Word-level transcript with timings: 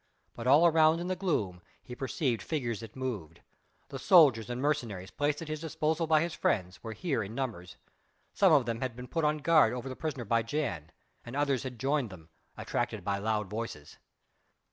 But 0.33 0.47
all 0.47 0.65
around 0.65 0.99
in 0.99 1.09
the 1.09 1.15
gloom 1.15 1.61
he 1.83 1.93
perceived 1.93 2.41
figures 2.41 2.79
that 2.79 2.95
moved; 2.95 3.41
the 3.89 3.99
soldiers 3.99 4.49
and 4.49 4.59
mercenaries 4.59 5.11
placed 5.11 5.43
at 5.43 5.47
his 5.47 5.61
disposal 5.61 6.07
by 6.07 6.21
his 6.21 6.33
friends 6.33 6.81
were 6.83 6.93
here 6.93 7.21
in 7.21 7.35
numbers: 7.35 7.75
some 8.33 8.51
of 8.51 8.65
them 8.65 8.81
had 8.81 8.95
been 8.95 9.07
put 9.07 9.23
on 9.23 9.37
guard 9.37 9.73
over 9.73 9.87
the 9.87 9.95
prisoner 9.95 10.25
by 10.25 10.41
Jan, 10.41 10.91
and 11.23 11.35
others 11.35 11.61
had 11.61 11.79
joined 11.79 12.09
them, 12.09 12.29
attracted 12.57 13.03
by 13.03 13.19
loud 13.19 13.47
voices. 13.47 13.99